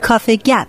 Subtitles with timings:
[0.00, 0.68] Coffee Gap.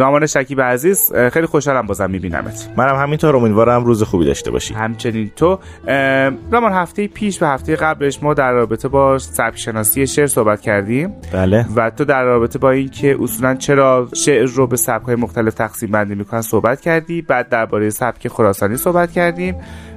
[0.00, 2.68] رامان شکیب عزیز خیلی خوشحالم بازم میبینمت.
[2.76, 4.74] منم همینطور امیدوارم روز خوبی داشته باشی.
[4.74, 5.58] همچنین تو
[6.50, 11.14] رامان هفته پیش و هفته قبلش ما در رابطه با سبک شناسی شعر صحبت کردیم.
[11.32, 11.66] بله.
[11.76, 15.90] و تو در رابطه با اینکه اصولا چرا شعر رو به سبک های مختلف تقسیم
[15.90, 19.56] بندی می‌کنن صحبت کردی بعد درباره سبک خراسانی صحبت کردیم.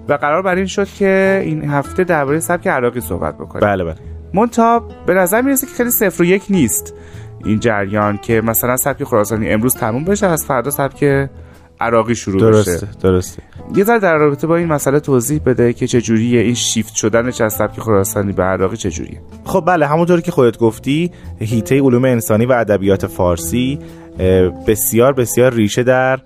[0.10, 3.68] و قرار بر این شد که این هفته درباره سبک عراقی صحبت بکنیم.
[3.68, 3.96] بله بله.
[4.34, 6.94] مونتا به نظر می‌رسه که خیلی صفر و یک نیست.
[7.46, 11.30] این جریان که مثلا سبک خراسانی امروز تموم بشه از فردا سبک
[11.80, 12.88] عراقی شروع درسته بشه.
[13.02, 13.44] درسته
[13.76, 17.54] یه ذره در رابطه با این مسئله توضیح بده که چجوریه این شیفت شدنش از
[17.54, 19.22] سبک خراسانی به عراقی چجوریه.
[19.46, 23.80] خب بله همونطور که خودت گفتی هیته علوم انسانی و ادبیات فارسی
[24.68, 26.20] بسیار بسیار ریشه در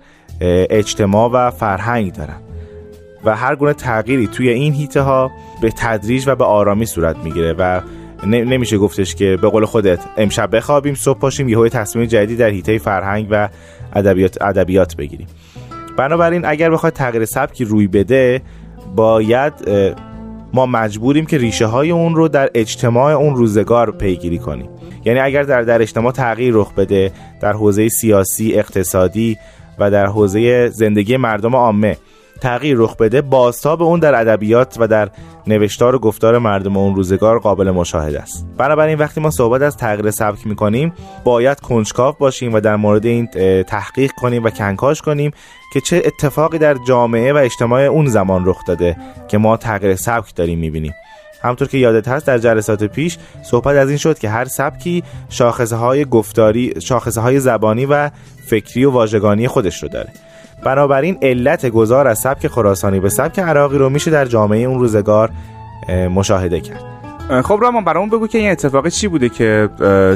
[0.70, 2.36] اجتماع و فرهنگ دارن.
[3.24, 5.30] و هر گونه تغییری توی این هیته ها
[5.62, 7.80] به تدریج و به آرامی صورت می‌گیره و
[8.26, 12.78] نمیشه گفتش که به قول خودت امشب بخوابیم صبح پاشیم یهو تصمیم جدید در حیطه
[12.78, 13.48] فرهنگ و
[13.92, 15.26] ادبیات ادبیات بگیریم.
[15.96, 18.42] بنابراین اگر بخواد تغییر سبکی روی بده
[18.96, 19.52] باید
[20.52, 24.68] ما مجبوریم که ریشه های اون رو در اجتماع اون روزگار پیگیری کنیم.
[25.04, 29.38] یعنی اگر در در اجتماع تغییر رخ بده در حوزه سیاسی اقتصادی
[29.78, 31.96] و در حوزه زندگی مردم عامه
[32.40, 35.08] تغییر رخ بده بازتاب اون در ادبیات و در
[35.46, 38.46] نوشتار و گفتار مردم اون روزگار قابل مشاهده است.
[38.56, 40.92] بنابراین وقتی ما صحبت از تغییر سبک می‌کنیم
[41.24, 43.26] باید کنجکاو باشیم و در مورد این
[43.62, 45.30] تحقیق کنیم و کنکاش کنیم
[45.74, 48.96] که چه اتفاقی در جامعه و اجتماع اون زمان رخ داده
[49.28, 50.94] که ما تغییر سبک داریم می‌بینیم.
[51.42, 55.76] همطور که یادت هست در جلسات پیش صحبت از این شد که هر سبکی شاخصه
[55.76, 58.10] های گفتاری شاخصه های زبانی و
[58.46, 60.08] فکری و واژگانی خودش رو داره.
[60.64, 65.30] بنابراین علت گذار از سبک خراسانی به سبک عراقی رو میشه در جامعه اون روزگار
[66.14, 66.84] مشاهده کرد.
[67.44, 69.68] خب رامان برامون بگو که این اتفاق چی بوده که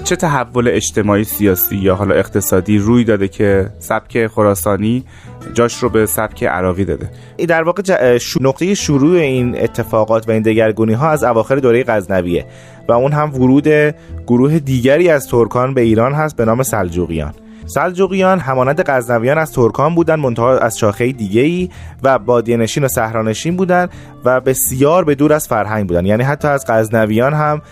[0.04, 5.04] چه تحول اجتماعی سیاسی یا حالا اقتصادی روی داده که سبک خراسانی
[5.54, 7.82] جاش رو به سبک عراقی داده؟ این در واقع
[8.40, 12.46] نقطه شروع این اتفاقات و این دگرگونی ها از اواخر دوره غزنویه
[12.88, 13.68] و اون هم ورود
[14.26, 17.34] گروه دیگری از ترکان به ایران هست به نام سلجوقیان.
[17.66, 21.68] سلجوقیان همانند غزنویان از ترکان بودند منتها از شاخه دیگه ای
[22.02, 23.90] و بادیه و صحرانشین بودند
[24.24, 26.06] و بسیار به دور از فرهنگ بودند.
[26.06, 27.62] یعنی حتی از غزنویان هم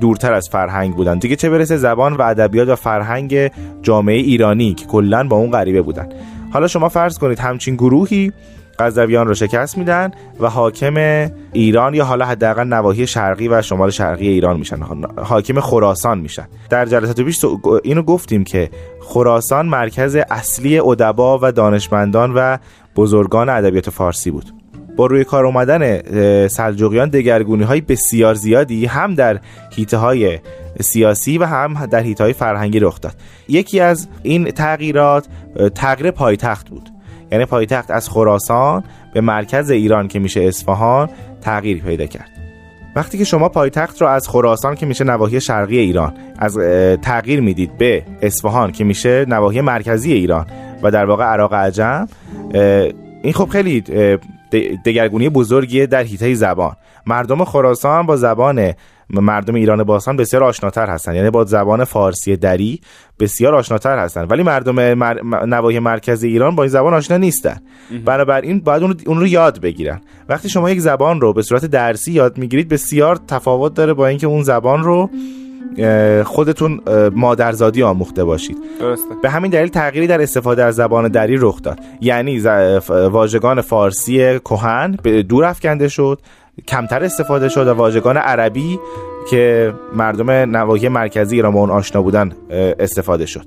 [0.00, 1.20] دورتر از فرهنگ بودند.
[1.20, 3.50] دیگه چه برسه زبان و ادبیات و فرهنگ
[3.82, 6.08] جامعه ایرانی که کلا با اون غریبه بودن
[6.52, 8.32] حالا شما فرض کنید همچین گروهی
[8.78, 10.10] غزنویان رو شکست میدن
[10.40, 14.78] و حاکم ایران یا حالا حداقل نواحی شرقی و شمال شرقی ایران میشن.
[15.16, 16.46] حاکم خراسان میشن.
[16.70, 17.44] در جلسات پیش
[17.84, 18.70] اینو گفتیم که
[19.00, 22.58] خراسان مرکز اصلی ادبا و دانشمندان و
[22.96, 24.52] بزرگان ادبیات فارسی بود.
[24.96, 26.00] با روی کار اومدن
[26.48, 29.40] سلجوقیان دگرگونی های بسیار زیادی هم در
[29.72, 30.38] هیته های
[30.80, 33.14] سیاسی و هم در هیته های فرهنگی رخ داد.
[33.48, 35.26] یکی از این تغییرات
[35.74, 36.95] تغییر پایتخت بود.
[37.32, 41.08] یعنی پایتخت از خراسان به مرکز ایران که میشه اصفهان
[41.40, 42.30] تغییر پیدا کرد.
[42.96, 46.58] وقتی که شما پایتخت رو از خراسان که میشه نواحی شرقی ایران از
[47.02, 50.46] تغییر می‌دید به اصفهان که میشه نواحی مرکزی ایران
[50.82, 52.08] و در واقع عراق عجم
[53.22, 53.80] این خب خیلی
[54.84, 56.76] دگرگونی بزرگیه در حیطه زبان.
[57.06, 58.72] مردم خراسان با زبان
[59.10, 61.14] مردم ایران باستان بسیار آشناتر هستن.
[61.14, 62.80] یعنی با زبان فارسی دری
[63.20, 64.24] بسیار آشناتر هستن.
[64.24, 65.22] ولی مردم مر...
[65.46, 67.56] نواحی مرکز ایران با این زبان آشنا نیستن.
[68.04, 70.00] بنابراین باید اون, اون رو یاد بگیرن.
[70.28, 74.26] وقتی شما یک زبان رو به صورت درسی یاد می‌گیرید بسیار تفاوت داره با اینکه
[74.26, 75.10] اون زبان رو
[76.24, 76.80] خودتون
[77.14, 78.56] مادرزادی آموخته باشید.
[78.80, 79.14] درسته.
[79.22, 81.80] به همین دلیل تغییری در استفاده از زبان دری رخ داد.
[82.00, 82.38] یعنی
[82.88, 86.20] واژگان فارسی کهن به دور افکنده شد.
[86.68, 88.78] کمتر استفاده شد و واژگان عربی
[89.30, 92.32] که مردم نواحی مرکزی ایران با اون آشنا بودن
[92.78, 93.44] استفاده شد.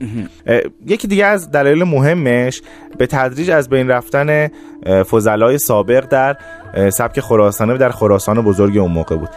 [0.85, 2.61] یکی دیگه از دلایل مهمش
[2.97, 4.50] به تدریج از بین رفتن
[5.11, 6.38] فضلای سابق در
[6.89, 9.29] سبک خراسانه و در خراسان بزرگ اون موقع بود.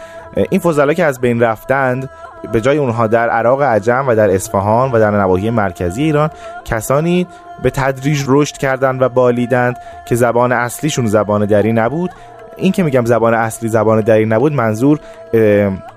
[0.50, 2.10] این فضلا که از بین رفتند
[2.52, 6.30] به جای اونها در عراق عجم و در اصفهان و در نواحی مرکزی ایران
[6.64, 7.26] کسانی
[7.62, 9.76] به تدریج رشد کردند و بالیدند
[10.08, 12.10] که زبان اصلیشون زبان دری نبود.
[12.56, 15.00] این که میگم زبان اصلی زبان دری نبود منظور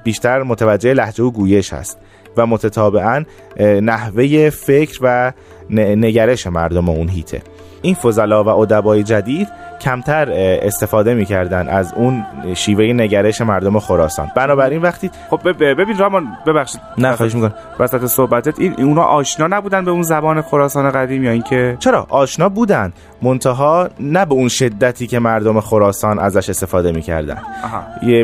[0.04, 1.98] بیشتر متوجه لحجه و گویش هست
[2.38, 3.24] و متطابعا
[3.60, 5.32] نحوه فکر و
[5.70, 7.42] نگرش مردم اون هیته.
[7.86, 9.48] این فضلا و ادبای جدید
[9.82, 10.28] کمتر
[10.62, 14.32] استفاده می‌کردن از اون شیوه نگرش مردم خراسان.
[14.36, 16.82] بنابراین وقتی خب ببین رامان ببخشید.
[16.98, 17.54] نه خواهش می‌کنم.
[17.80, 22.50] وسط صحبتت این اونا آشنا نبودن به اون زبان خراسان قدیم یا اینکه؟ چرا؟ آشنا
[22.50, 22.94] بودن.
[23.22, 27.38] منتها نه به اون شدتی که مردم خراسان ازش استفاده می‌کردن.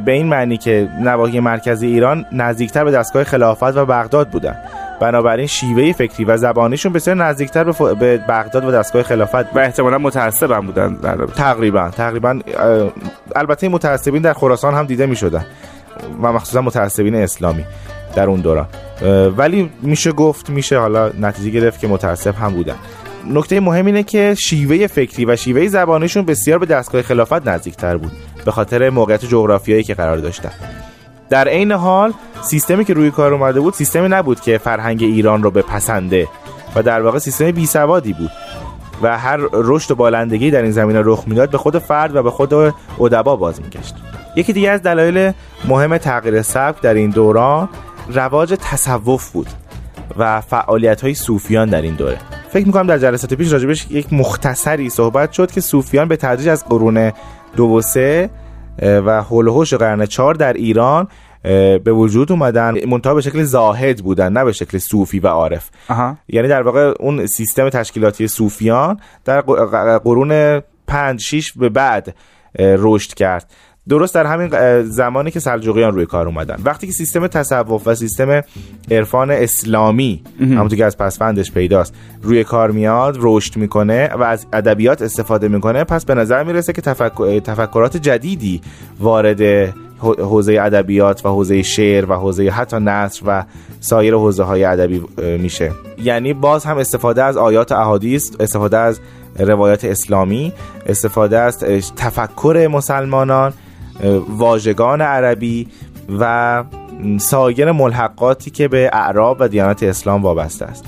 [0.06, 4.56] به این معنی که نواحی مرکزی ایران نزدیکتر به دستگاه خلافت و بغداد بودن.
[5.02, 9.98] بنابراین شیوه فکری و زبانیشون بسیار نزدیکتر به, به بغداد و دستگاه خلافت و احتمالا
[9.98, 10.98] متعصب هم بودن
[11.36, 12.40] تقریبا تقریبا
[13.36, 15.46] البته متعصبین در خراسان هم دیده می شدن
[16.22, 17.66] و مخصوصا متعصبین اسلامی
[18.16, 18.68] در اون دوران.
[19.38, 22.76] ولی میشه گفت میشه حالا نتیجه گرفت که متعصب هم بودن.
[23.30, 28.12] نکته مهم اینه که شیوه فکری و شیوه زبانیشون بسیار به دستگاه خلافت نزدیکتر بود
[28.46, 30.52] به خاطر موقعیت جغرافیایی که قرار داشتن.
[31.32, 35.52] در عین حال سیستمی که روی کار اومده بود سیستمی نبود که فرهنگ ایران رو
[35.52, 36.28] بپسنده
[36.76, 38.32] و در واقع سیستم بی سوادی بود
[39.02, 42.32] و هر رشد و بالندگی در این زمینه رخ می‌داد به خود فرد و به
[42.32, 42.54] خود
[43.00, 43.96] ادبا باز میگشت.
[44.36, 45.32] یکی دیگه از دلایل
[45.68, 47.70] مهم تغییر سبک در این دوران
[48.10, 49.48] رواج تصوف بود
[50.18, 52.18] و فعالیت های صوفیان در این دوره.
[52.50, 56.66] فکر می‌کنم در جلسات پیش راجبش یک مختصری صحبت شد که صوفیان به تدریج از
[56.66, 57.12] قرون
[57.56, 58.30] دو و سه
[58.80, 59.20] و
[59.74, 61.08] و قرن چهار در ایران
[61.84, 62.86] به وجود اومدن.
[62.86, 65.70] منتها به شکل زاهد بودن نه به شکل صوفی و عارف.
[66.28, 69.42] یعنی در واقع اون سیستم تشکیلاتی صوفیان در
[69.98, 72.16] قرون 5 6 به بعد
[72.60, 73.52] رشد کرد.
[73.90, 76.56] درست در همین زمانی که سلجوقیان روی کار اومدن.
[76.66, 78.42] وقتی که سیستم تصوف و سیستم
[78.92, 85.02] عرفان اسلامی همونطور که از پسفندش پیداست روی کار میاد رشد می‌کنه و از ادبیات
[85.02, 86.82] استفاده می‌کنه پس به نظر می‌رسه که
[87.42, 88.62] تفکرات جدیدی
[89.00, 93.46] وارد حوزه ادبیات و حوزه شعر و حوزه حتی نثر و
[93.80, 95.02] سایر حوزه های ادبی
[95.40, 95.72] میشه.
[96.04, 99.00] یعنی باز هم استفاده از آیات احادیث استفاده از
[99.40, 100.54] روایات اسلامی
[100.86, 101.60] استفاده از
[101.96, 103.54] تفکر مسلمانان
[104.30, 105.68] واژگان عربی
[106.20, 106.64] و
[107.18, 110.86] سایر ملحقاتی که به اعراب و دیانت اسلام وابسته است.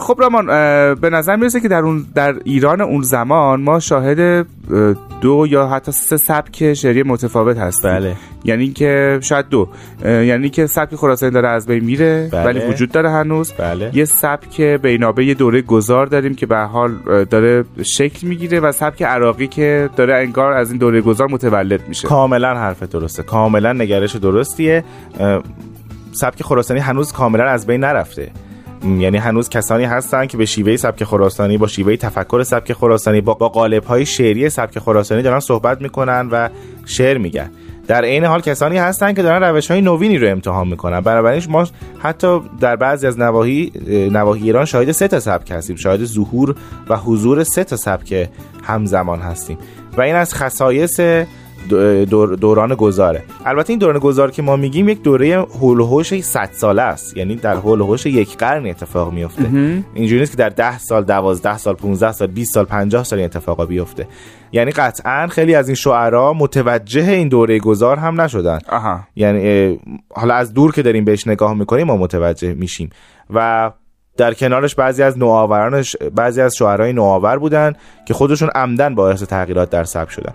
[0.00, 0.46] خب رامان
[0.94, 4.46] به نظر می‌رسه که در اون در ایران اون زمان ما شاهد
[5.20, 8.16] دو یا حتی سه سبک شعری متفاوت هست بله.
[8.44, 9.68] یعنی که شاید دو.
[10.04, 12.44] یعنی که سبک خراسانی داره از بین میره بله.
[12.44, 13.52] ولی وجود داره هنوز.
[13.52, 13.90] بله.
[13.94, 16.94] یه سبک بینابه یه دوره گذار داریم که به حال
[17.30, 22.08] داره شکل می‌گیره و سبک عراقی که داره انگار از این دوره گذار متولد میشه.
[22.08, 23.22] کاملا حرف درسته.
[23.22, 24.84] کاملا نگرش درستیه.
[26.12, 28.30] سبک خراسانی هنوز کاملا از بین نرفته.
[28.84, 33.34] یعنی هنوز کسانی هستن که به شیوه سبک خراسانی با شیوه تفکر سبک خراسانی با,
[33.34, 36.48] قالب های شعری سبک خراسانی دارن صحبت می‌کنن و
[36.86, 37.50] شعر میگن.
[37.86, 41.00] در عین حال کسانی هستن که دارن روش های نوینی رو امتحان می‌کنن.
[41.00, 41.66] بنابراین ما
[41.98, 43.72] حتی در بعضی از نواحی
[44.12, 45.76] نواحی ایران شاهد سه تا سبک هستیم.
[45.76, 46.54] شاهد ظهور
[46.88, 48.28] و حضور سه تا سبک
[48.62, 49.58] همزمان هستیم.
[49.96, 51.00] و این از خصایص
[52.40, 53.22] دوران گذاره.
[53.44, 57.16] البته این دوران گذار که ما میگیم یک دوره هول 100 ساله است.
[57.16, 59.50] یعنی در هول یک قرن اتفاق میفته
[59.94, 63.26] اینجوری نیست که در 10 سال 12 سال 15 سال 20 سال 50 سال این
[63.26, 64.06] اتفاقا بیفته.
[64.52, 68.58] یعنی قطعا خیلی از این شعرا متوجه این دوره گذار هم نشدن.
[68.68, 69.00] آها.
[69.16, 69.78] یعنی
[70.14, 72.90] حالا از دور که داریم بهش نگاه می‌کنیم ما متوجه میشیم.
[73.34, 73.70] و
[74.16, 77.72] در کنارش بعضی از نوآورانش بعضی از شعرهای نوآور بودن
[78.06, 80.32] که خودشون عمدن باعث تغییرات در سبک شدن.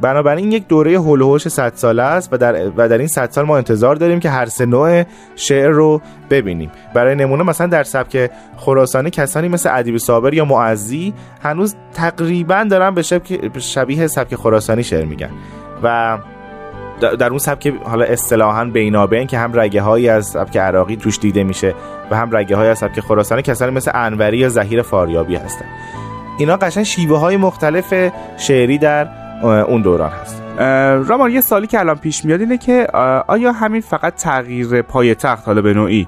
[0.00, 3.56] بنابراین یک دوره هولوهوش 100 ساله است و در, و در این 100 سال ما
[3.56, 5.02] انتظار داریم که هر سه نوع
[5.36, 6.70] شعر رو ببینیم.
[6.94, 12.94] برای نمونه مثلا در سبک خراسانی کسانی مثل ادیب صابر یا معزی هنوز تقریبا دارن
[12.94, 13.02] به
[13.58, 15.30] شبیه سبک خراسانی شعر میگن.
[15.82, 16.18] و
[17.00, 21.44] در اون سبک حالا اصطلاحا بینابین که هم رگه هایی از سبک عراقی توش دیده
[21.44, 21.74] میشه
[22.10, 25.64] و هم رگه های از سبک خراسانی کسانی مثل انوری یا زهیر فاریابی هستن.
[26.38, 30.42] اینا قشنگ شیوه های مختلف شعری در اون دوران هست.
[31.08, 32.86] رامان یه سالی که الان پیش میاد اینه که
[33.26, 36.06] آیا همین فقط تغییر پای تخت حالا به نوعی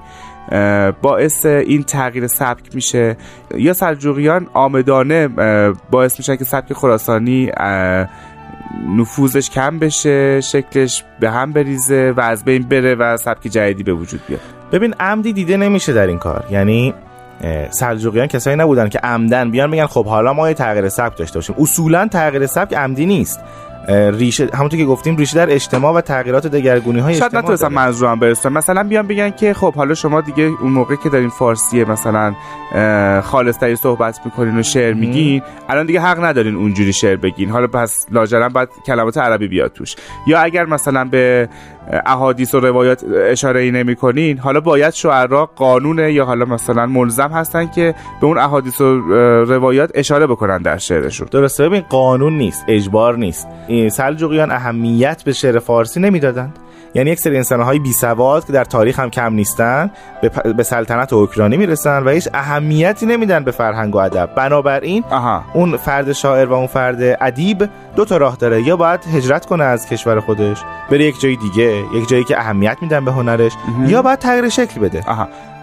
[1.01, 3.17] باعث این تغییر سبک میشه؟
[3.55, 5.27] یا سلجوقیان آمدانه
[5.91, 7.51] باعث میشه که سبک خراسانی
[8.97, 13.93] نفوذش کم بشه شکلش به هم بریزه و از بین بره و سبک جدیدی به
[13.93, 14.39] وجود بیاد؟
[14.71, 16.45] ببین عمدی دیده نمیشه در این کار.
[16.51, 16.93] یعنی
[17.69, 21.55] سلجوقیان کسایی نبودن که عمدن بیان بگن خب حالا ما یه تغییر سبک داشته باشیم.
[21.59, 23.39] اصولا تغییر سبک عمدی نیست.
[23.87, 28.19] ریشه همونطور که گفتیم ریشه در اجتماع و تغییرات و دگرگونی های شاید نتونستم منظورم
[28.19, 32.33] برسم مثلا بیان بگن که خب حالا شما دیگه اون موقع که دارین فارسی مثلا
[33.21, 37.49] خالص تری صحبت می‌کنین و شعر میگین الان دیگه حق ندارین اونجوری شعر بگین.
[37.49, 39.95] حالا پس لاجرم باید کلمات عربی بیاد توش.
[40.27, 41.49] یا اگر مثلا به
[42.05, 47.31] احادیث و روایات اشاره ای نمی کنین حالا باید شعرا قانونه یا حالا مثلا ملزم
[47.31, 48.99] هستن که به اون احادیث و
[49.43, 51.27] روایات اشاره بکنن در شعرشون.
[51.31, 51.69] درسته.
[51.69, 53.47] ببین قانون نیست اجبار نیست.
[53.89, 56.59] سلجوقیان اهمیت به شعر فارسی نمی‌دادند.
[56.93, 59.91] یعنی یک سری انسان های بی سواد که در تاریخ هم کم نیستن
[60.57, 64.29] به, سلطنت اوکراینی می‌رسن و هیچ اهمیتی نمیدن به فرهنگ و ادب.
[64.35, 65.03] بنابراین
[65.53, 68.61] اون فرد شاعر و اون فرد ادیب دو تا راه داره.
[68.61, 70.57] یا باید هجرت کنه از کشور خودش
[70.91, 73.51] بره یک جای دیگه یک جایی که اهمیت میدن به هنرش
[73.87, 75.03] یا باید تغییر شکل بده.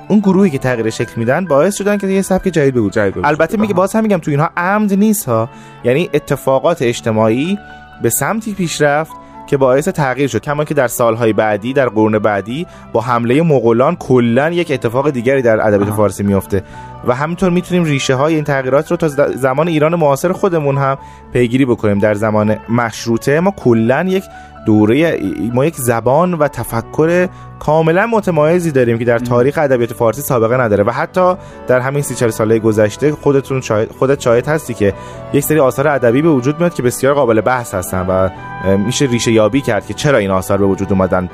[0.09, 3.57] اون گروهی که تغییر شکل میدن باعث شدن که یه سبک جدید به وجود البته
[3.57, 5.49] میگه باز هم میگم تو اینها عمد نیست ها
[5.85, 7.59] یعنی اتفاقات اجتماعی
[8.03, 9.13] به سمتی پیش رفت
[9.47, 10.41] که باعث تغییر شد.
[10.41, 15.43] کما که در سالهای بعدی در قرون بعدی با حمله مغولان کلا یک اتفاق دیگری
[15.43, 16.63] در ادبیات فارسی میفته
[17.07, 20.99] و همینطور می‌تونیم ریشه های این تغییرات رو تا زمان ایران معاصر خودمون هم
[21.33, 21.99] پیگیری بکنیم.
[21.99, 24.25] در زمان مشروطه ما کلا یک
[24.67, 25.21] دوره
[25.55, 30.85] ما یک زبان و تفکر کاملا متمایزی داریم که در تاریخ ادبیات فارسی سابقه نداره
[30.85, 31.35] و حتی
[31.67, 34.95] در همین سی چل ساله گذشته خودتون شاید خودت شاهد هستی که
[35.33, 38.29] یک سری آثار ادبی به وجود میاد که بسیار قابل بحث هستن و
[38.77, 41.31] میشه ریشه یابی کرد که چرا این آثار به وجود اومدن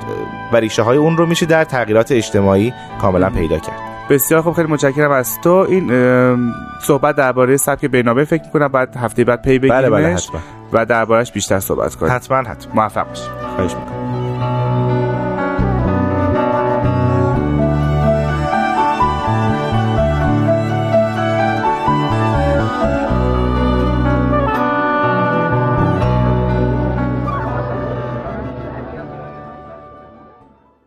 [0.53, 3.79] و ریشه های اون رو میشه در تغییرات اجتماعی کاملا پیدا کرد.
[4.09, 5.65] بسیار خوب خیلی متشکرم از تو.
[5.69, 5.91] این
[6.81, 10.41] صحبت درباره سبک بینابه فکر کنم بعد هفته بعد پی بگیریمش بله بله
[10.73, 12.11] و دربارش بیشتر صحبت کنیم.
[12.11, 12.73] حتما حتما.
[12.73, 14.02] موفق باشیم خواهش می‌کنم.